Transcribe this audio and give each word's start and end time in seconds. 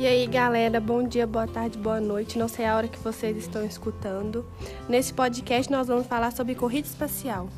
E 0.00 0.06
aí, 0.06 0.26
galera, 0.26 0.80
bom 0.80 1.06
dia, 1.06 1.26
boa 1.26 1.46
tarde, 1.46 1.76
boa 1.76 2.00
noite. 2.00 2.38
Não 2.38 2.48
sei 2.48 2.64
a 2.64 2.74
hora 2.74 2.88
que 2.88 2.98
vocês 3.00 3.36
estão 3.36 3.62
escutando. 3.62 4.46
Nesse 4.88 5.12
podcast, 5.12 5.70
nós 5.70 5.88
vamos 5.88 6.06
falar 6.06 6.32
sobre 6.32 6.54
corrida 6.54 6.88
espacial. 6.88 7.50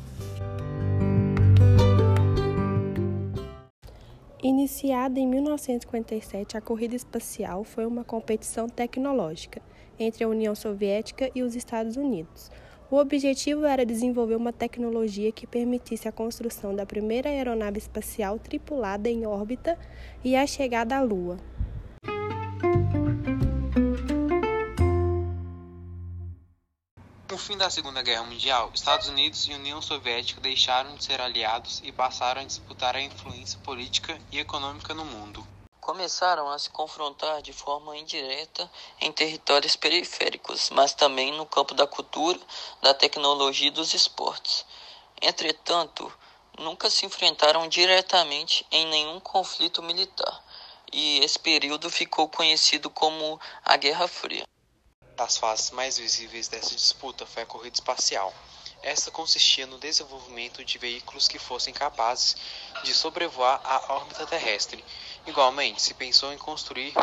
Iniciada 4.43 5.21
em 5.21 5.25
1957, 5.25 6.57
a 6.57 6.61
corrida 6.61 6.97
espacial 6.97 7.63
foi 7.63 7.85
uma 7.85 8.03
competição 8.03 8.67
tecnológica 8.67 9.61
entre 9.97 10.25
a 10.25 10.27
União 10.27 10.53
Soviética 10.53 11.31
e 11.33 11.43
os 11.43 11.55
Estados 11.55 11.95
Unidos. 11.95 12.51
O 12.91 12.97
objetivo 12.97 13.65
era 13.65 13.85
desenvolver 13.85 14.35
uma 14.35 14.51
tecnologia 14.51 15.31
que 15.31 15.47
permitisse 15.47 16.09
a 16.09 16.11
construção 16.11 16.75
da 16.75 16.85
primeira 16.85 17.29
aeronave 17.29 17.77
espacial 17.77 18.37
tripulada 18.37 19.09
em 19.09 19.25
órbita 19.25 19.79
e 20.25 20.35
a 20.35 20.45
chegada 20.45 20.97
à 20.97 21.01
Lua. 21.01 21.37
Fim 27.43 27.57
da 27.57 27.69
Segunda 27.69 28.01
Guerra 28.01 28.23
Mundial, 28.23 28.71
Estados 28.73 29.09
Unidos 29.09 29.45
e 29.47 29.53
União 29.53 29.81
Soviética 29.81 30.39
deixaram 30.39 30.95
de 30.95 31.03
ser 31.03 31.19
aliados 31.19 31.81
e 31.83 31.91
passaram 31.91 32.41
a 32.41 32.45
disputar 32.45 32.95
a 32.95 33.01
influência 33.01 33.59
política 33.59 34.17
e 34.31 34.39
econômica 34.39 34.93
no 34.93 35.03
mundo. 35.03 35.45
Começaram 35.81 36.49
a 36.49 36.57
se 36.57 36.69
confrontar 36.69 37.41
de 37.41 37.51
forma 37.51 37.97
indireta 37.97 38.71
em 39.01 39.11
territórios 39.11 39.75
periféricos, 39.75 40.69
mas 40.69 40.93
também 40.93 41.33
no 41.33 41.45
campo 41.45 41.73
da 41.73 41.85
cultura, 41.85 42.39
da 42.81 42.93
tecnologia 42.93 43.67
e 43.67 43.71
dos 43.71 43.93
esportes. 43.93 44.65
Entretanto, 45.21 46.09
nunca 46.57 46.89
se 46.89 47.05
enfrentaram 47.05 47.67
diretamente 47.67 48.65
em 48.71 48.85
nenhum 48.87 49.19
conflito 49.19 49.83
militar, 49.83 50.41
e 50.93 51.19
esse 51.19 51.37
período 51.37 51.89
ficou 51.89 52.29
conhecido 52.29 52.89
como 52.89 53.37
a 53.65 53.75
Guerra 53.75 54.07
Fria 54.07 54.45
das 55.23 55.37
fases 55.37 55.71
mais 55.71 55.97
visíveis 55.97 56.49
dessa 56.49 56.75
disputa 56.75 57.25
foi 57.25 57.43
a 57.43 57.45
corrida 57.45 57.77
espacial. 57.77 58.33
Esta 58.81 59.09
consistia 59.09 59.65
no 59.65 59.79
desenvolvimento 59.79 60.65
de 60.65 60.77
veículos 60.77 61.29
que 61.29 61.39
fossem 61.39 61.73
capazes 61.73 62.35
de 62.83 62.93
sobrevoar 62.93 63.61
a 63.63 63.93
órbita 63.93 64.27
terrestre. 64.27 64.83
Igualmente, 65.25 65.81
se 65.81 65.93
pensou 65.93 66.33
em 66.33 66.37
construir 66.37 66.93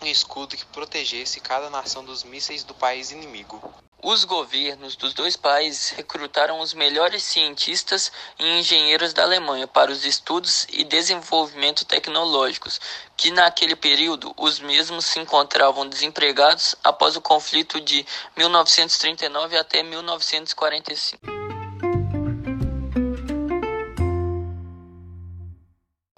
um 0.00 0.06
escudo 0.06 0.56
que 0.56 0.64
protegesse 0.64 1.38
cada 1.38 1.68
nação 1.68 2.02
dos 2.02 2.24
mísseis 2.24 2.64
do 2.64 2.74
país 2.74 3.10
inimigo. 3.10 3.60
Os 4.02 4.24
governos 4.24 4.96
dos 4.96 5.12
dois 5.12 5.36
países 5.36 5.90
recrutaram 5.90 6.58
os 6.60 6.72
melhores 6.72 7.22
cientistas 7.22 8.10
e 8.38 8.58
engenheiros 8.58 9.12
da 9.12 9.24
Alemanha 9.24 9.68
para 9.68 9.92
os 9.92 10.06
estudos 10.06 10.66
e 10.70 10.84
desenvolvimento 10.84 11.84
tecnológicos, 11.84 12.80
que 13.14 13.30
naquele 13.30 13.76
período 13.76 14.32
os 14.38 14.58
mesmos 14.58 15.04
se 15.04 15.20
encontravam 15.20 15.86
desempregados 15.86 16.74
após 16.82 17.14
o 17.14 17.20
conflito 17.20 17.78
de 17.78 18.06
1939 18.38 19.58
até 19.58 19.82
1945. 19.82 21.20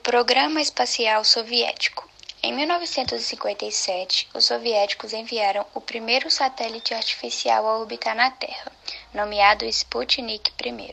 Programa 0.04 0.60
Espacial 0.60 1.24
Soviético 1.24 2.11
em 2.42 2.52
1957, 2.52 4.28
os 4.34 4.46
soviéticos 4.46 5.12
enviaram 5.12 5.64
o 5.72 5.80
primeiro 5.80 6.28
satélite 6.28 6.92
artificial 6.92 7.64
a 7.66 7.78
orbitar 7.78 8.16
na 8.16 8.32
Terra, 8.32 8.72
nomeado 9.14 9.64
Sputnik 9.66 10.52
I. 10.64 10.92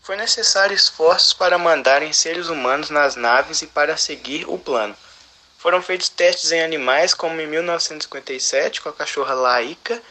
Foi 0.00 0.16
necessário 0.16 0.74
esforços 0.74 1.34
para 1.34 1.58
mandarem 1.58 2.12
seres 2.14 2.48
humanos 2.48 2.88
nas 2.88 3.14
naves 3.14 3.60
e 3.60 3.66
para 3.66 3.96
seguir 3.98 4.48
o 4.48 4.58
plano. 4.58 4.96
Foram 5.58 5.82
feitos 5.82 6.08
testes 6.08 6.50
em 6.50 6.62
animais, 6.62 7.12
como 7.12 7.40
em 7.40 7.46
1957 7.46 8.80
com 8.80 8.88
a 8.88 8.92
cachorra 8.94 9.34
Laika 9.34 10.02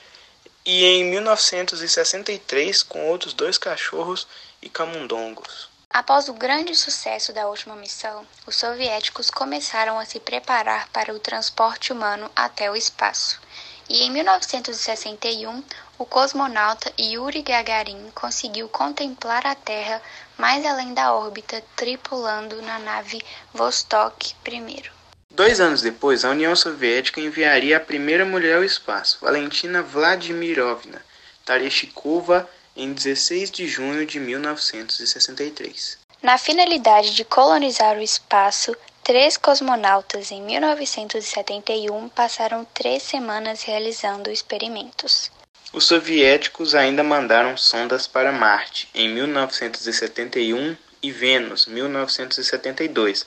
e 0.64 0.86
em 0.86 1.06
1963 1.06 2.84
com 2.84 3.08
outros 3.08 3.34
dois 3.34 3.58
cachorros 3.58 4.28
e 4.62 4.70
camundongos. 4.70 5.70
Após 5.96 6.28
o 6.28 6.34
grande 6.34 6.76
sucesso 6.76 7.32
da 7.32 7.48
última 7.48 7.74
missão, 7.74 8.28
os 8.46 8.58
soviéticos 8.58 9.32
começaram 9.32 9.98
a 9.98 10.04
se 10.04 10.20
preparar 10.20 10.90
para 10.90 11.14
o 11.14 11.20
transporte 11.20 11.94
humano 11.94 12.30
até 12.36 12.70
o 12.70 12.76
espaço. 12.76 13.40
E 13.88 14.04
em 14.04 14.12
1961, 14.12 15.64
o 15.98 16.06
cosmonauta 16.06 16.92
Yuri 17.00 17.42
Gagarin 17.42 18.12
conseguiu 18.14 18.68
contemplar 18.68 19.48
a 19.48 19.56
Terra 19.56 20.02
mais 20.38 20.66
além 20.66 20.94
da 20.94 21.14
órbita, 21.14 21.64
tripulando 21.78 22.62
na 22.62 22.78
nave 22.78 23.24
Vostok 23.54 24.36
I. 24.46 24.84
Dois 25.32 25.62
anos 25.62 25.82
depois, 25.82 26.26
a 26.26 26.32
União 26.32 26.58
Soviética 26.58 27.22
enviaria 27.22 27.78
a 27.78 27.80
primeira 27.80 28.26
mulher 28.26 28.58
ao 28.58 28.66
espaço, 28.66 29.20
Valentina 29.22 29.82
Vladimirovna 29.82 31.02
Tereshkova, 31.46 32.50
em 32.76 32.94
16 32.94 33.52
de 33.52 33.68
junho 33.68 34.06
de 34.06 34.20
1963. 34.20 35.98
Na 36.22 36.38
finalidade 36.38 37.16
de 37.16 37.24
colonizar 37.24 37.98
o 37.98 38.02
espaço, 38.02 38.76
três 39.04 39.38
cosmonautas 39.38 40.32
em 40.32 40.42
1971 40.42 42.10
passaram 42.10 42.66
três 42.74 43.04
semanas 43.04 43.64
realizando 43.64 44.32
experimentos. 44.32 45.32
Os 45.72 45.86
soviéticos 45.86 46.74
ainda 46.74 47.04
mandaram 47.04 47.58
sondas 47.58 48.08
para 48.08 48.32
Marte 48.32 48.90
em 48.96 49.10
1971 49.10 50.76
e 51.04 51.12
Vênus 51.12 51.68
1972, 51.68 53.26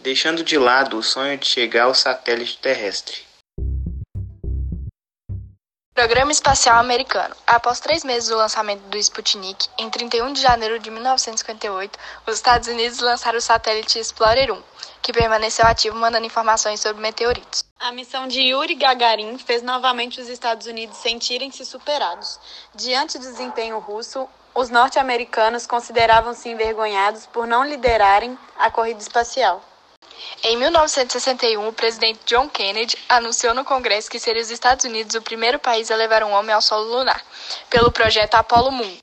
deixando 0.00 0.42
de 0.42 0.56
lado 0.56 0.96
o 0.96 1.02
sonho 1.02 1.36
de 1.36 1.46
chegar 1.46 1.84
ao 1.84 1.94
satélite 1.94 2.58
terrestre. 2.58 3.31
Programa 5.94 6.32
Espacial 6.32 6.78
Americano. 6.78 7.36
Após 7.46 7.78
três 7.78 8.02
meses 8.02 8.30
do 8.30 8.36
lançamento 8.36 8.80
do 8.88 8.96
Sputnik, 8.96 9.68
em 9.76 9.90
31 9.90 10.32
de 10.32 10.40
janeiro 10.40 10.78
de 10.78 10.90
1958, 10.90 11.98
os 12.26 12.34
Estados 12.34 12.66
Unidos 12.66 12.98
lançaram 13.00 13.36
o 13.36 13.42
satélite 13.42 13.98
Explorer 13.98 14.50
1, 14.50 14.62
que 15.02 15.12
permaneceu 15.12 15.66
ativo 15.66 15.94
mandando 15.94 16.24
informações 16.24 16.80
sobre 16.80 17.02
meteoritos. 17.02 17.62
A 17.78 17.92
missão 17.92 18.26
de 18.26 18.40
Yuri 18.40 18.74
Gagarin 18.74 19.36
fez 19.36 19.62
novamente 19.62 20.18
os 20.18 20.30
Estados 20.30 20.66
Unidos 20.66 20.96
sentirem-se 20.96 21.66
superados. 21.66 22.40
Diante 22.74 23.18
do 23.18 23.26
desempenho 23.26 23.78
russo, 23.78 24.26
os 24.54 24.70
norte-americanos 24.70 25.66
consideravam-se 25.66 26.48
envergonhados 26.48 27.26
por 27.26 27.46
não 27.46 27.64
liderarem 27.64 28.38
a 28.58 28.70
corrida 28.70 29.00
espacial. 29.00 29.62
Em 30.44 30.56
1961, 30.56 31.68
o 31.68 31.72
presidente 31.72 32.18
John 32.26 32.48
Kennedy 32.48 32.98
anunciou 33.08 33.54
no 33.54 33.64
Congresso 33.64 34.10
que 34.10 34.18
seria 34.18 34.42
os 34.42 34.50
Estados 34.50 34.84
Unidos 34.84 35.14
o 35.14 35.22
primeiro 35.22 35.56
país 35.56 35.88
a 35.88 35.94
levar 35.94 36.24
um 36.24 36.32
homem 36.32 36.52
ao 36.52 36.60
solo 36.60 36.96
lunar, 36.96 37.24
pelo 37.70 37.92
projeto 37.92 38.34
Apollo 38.34 38.72
Moon. 38.72 38.96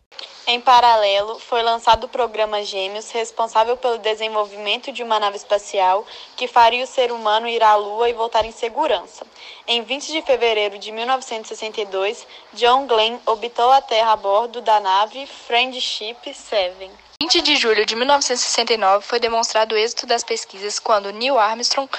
Em 0.45 0.59
paralelo, 0.59 1.39
foi 1.39 1.63
lançado 1.63 2.03
o 2.03 2.09
programa 2.09 2.61
Gêmeos, 2.65 3.09
responsável 3.11 3.77
pelo 3.77 3.99
desenvolvimento 3.99 4.91
de 4.91 5.01
uma 5.01 5.17
nave 5.17 5.37
espacial 5.37 6.05
que 6.35 6.45
faria 6.45 6.83
o 6.83 6.87
ser 6.87 7.09
humano 7.09 7.47
ir 7.47 7.63
à 7.63 7.73
Lua 7.75 8.09
e 8.09 8.13
voltar 8.13 8.43
em 8.43 8.51
segurança. 8.51 9.25
Em 9.65 9.81
20 9.81 10.11
de 10.11 10.21
fevereiro 10.21 10.77
de 10.77 10.91
1962, 10.91 12.27
John 12.51 12.85
Glenn 12.85 13.17
orbitou 13.25 13.71
a 13.71 13.79
Terra 13.79 14.11
a 14.11 14.17
bordo 14.17 14.59
da 14.59 14.81
nave 14.81 15.25
Friendship 15.25 16.33
7. 16.33 17.08
20 17.21 17.41
de 17.41 17.57
julho 17.57 17.85
de 17.85 17.97
1969 17.97 19.05
foi 19.05 19.19
demonstrado 19.19 19.75
o 19.75 19.77
êxito 19.77 20.07
das 20.07 20.23
pesquisas 20.23 20.79
quando 20.79 21.11
Neil 21.11 21.37
Armstrong 21.37 21.91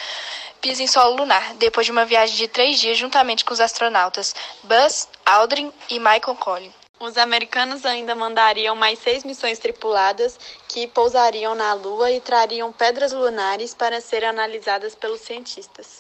pisa 0.63 0.83
em 0.83 0.87
solo 0.87 1.15
lunar, 1.15 1.55
depois 1.57 1.85
de 1.85 1.93
uma 1.93 2.07
viagem 2.07 2.37
de 2.37 2.49
três 2.49 2.81
dias 2.81 2.97
juntamente 2.97 3.45
com 3.45 3.53
os 3.53 3.61
astronautas 3.61 4.35
Buzz 4.65 5.09
Aldrin 5.27 5.71
e 5.91 5.99
Michael 5.99 6.37
Collins. 6.37 6.73
Os 6.99 7.19
americanos 7.19 7.85
ainda 7.85 8.15
mandariam 8.15 8.75
mais 8.75 8.99
seis 8.99 9.23
missões 9.23 9.59
tripuladas 9.59 10.39
que 10.67 10.87
pousariam 10.87 11.55
na 11.55 11.75
Lua 11.75 12.11
e 12.11 12.21
trariam 12.21 12.73
pedras 12.73 13.13
lunares 13.13 13.75
para 13.75 14.01
serem 14.01 14.31
analisadas 14.31 14.95
pelos 14.95 15.21
cientistas. 15.21 15.99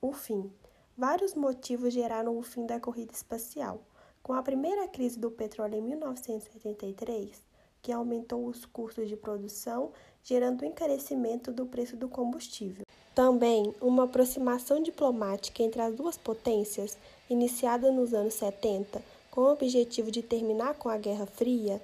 O 0.00 0.14
fim. 0.14 0.50
Vários 0.96 1.34
motivos 1.34 1.92
geraram 1.92 2.38
o 2.38 2.42
fim 2.42 2.66
da 2.66 2.78
corrida 2.78 3.12
espacial. 3.12 3.80
Com 4.22 4.32
a 4.32 4.42
primeira 4.42 4.86
crise 4.86 5.18
do 5.18 5.28
petróleo 5.28 5.74
em 5.74 5.82
1973, 5.82 7.42
que 7.82 7.90
aumentou 7.90 8.46
os 8.46 8.64
custos 8.64 9.08
de 9.08 9.16
produção, 9.16 9.90
gerando 10.22 10.62
o 10.62 10.64
encarecimento 10.64 11.52
do 11.52 11.66
preço 11.66 11.96
do 11.96 12.08
combustível. 12.08 12.86
Também 13.12 13.74
uma 13.80 14.04
aproximação 14.04 14.80
diplomática 14.80 15.64
entre 15.64 15.82
as 15.82 15.94
duas 15.96 16.16
potências, 16.16 16.96
iniciada 17.28 17.90
nos 17.90 18.14
anos 18.14 18.34
70, 18.34 19.02
com 19.32 19.40
o 19.40 19.52
objetivo 19.52 20.12
de 20.12 20.22
terminar 20.22 20.74
com 20.74 20.88
a 20.88 20.96
Guerra 20.96 21.26
Fria, 21.26 21.82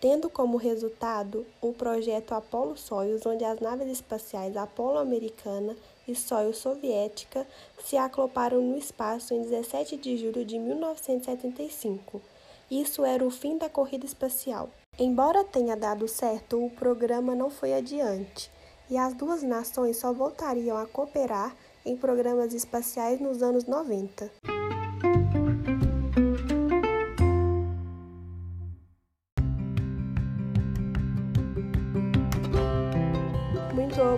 tendo 0.00 0.28
como 0.28 0.56
resultado 0.56 1.46
o 1.60 1.72
projeto 1.72 2.32
Apollo-Soyuz, 2.32 3.24
onde 3.24 3.44
as 3.44 3.60
naves 3.60 3.88
espaciais 3.88 4.56
Apollo 4.56 4.98
americana 4.98 5.76
e 6.06 6.14
Soyuz 6.14 6.58
soviética 6.58 7.46
se 7.84 7.96
acloparam 7.96 8.60
no 8.60 8.76
espaço 8.76 9.34
em 9.34 9.42
17 9.42 9.96
de 9.96 10.16
julho 10.18 10.44
de 10.44 10.58
1975. 10.58 12.20
Isso 12.70 13.04
era 13.04 13.24
o 13.24 13.30
fim 13.30 13.56
da 13.58 13.68
corrida 13.68 14.04
espacial. 14.04 14.68
Embora 14.98 15.44
tenha 15.44 15.76
dado 15.76 16.08
certo, 16.08 16.64
o 16.64 16.70
programa 16.70 17.34
não 17.34 17.50
foi 17.50 17.74
adiante, 17.74 18.50
e 18.90 18.96
as 18.96 19.14
duas 19.14 19.42
nações 19.42 19.98
só 19.98 20.12
voltariam 20.12 20.76
a 20.76 20.86
cooperar 20.86 21.54
em 21.84 21.96
programas 21.96 22.52
espaciais 22.54 23.20
nos 23.20 23.42
anos 23.42 23.64
90. 23.64 24.55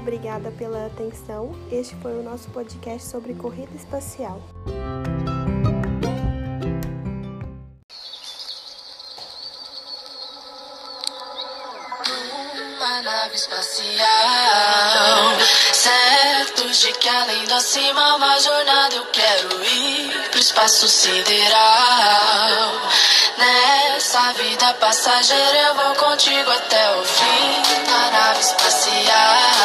Obrigada 0.08 0.50
pela 0.52 0.86
atenção. 0.86 1.54
Este 1.70 1.94
foi 1.96 2.12
o 2.18 2.22
nosso 2.22 2.48
podcast 2.48 3.06
sobre 3.06 3.34
corrida 3.34 3.76
espacial. 3.76 4.40
Uma 12.78 13.02
nave 13.02 13.34
espacial, 13.34 13.98
certos 15.74 16.80
de 16.80 16.92
que 16.94 17.08
além 17.10 17.44
da 17.44 17.60
cima 17.60 18.16
uma 18.16 18.40
jornada 18.40 18.94
eu 18.94 19.04
quero 19.12 19.62
ir 19.62 20.30
pro 20.30 20.40
espaço 20.40 20.88
sideral. 20.88 21.58
Nessa 23.36 24.32
vida 24.32 24.72
passageira 24.74 25.58
eu 25.68 25.74
vou 25.74 25.94
contigo 25.96 26.50
até 26.50 26.96
o 26.96 27.04
fim 27.04 27.84
da 27.84 28.10
nave 28.10 28.40
espacial. 28.40 29.57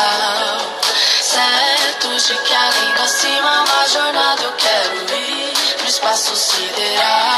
Certos 1.34 2.28
de 2.28 2.38
que 2.38 2.54
além 2.54 2.94
da 2.94 3.08
cima 3.08 3.64
uma 3.64 3.88
jornada 3.88 4.44
eu 4.44 4.52
quero 4.52 5.16
ir 5.18 5.78
pro 5.78 5.88
espaço 5.88 6.36
sideral. 6.36 7.33